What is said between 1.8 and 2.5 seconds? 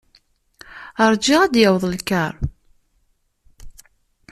lkar.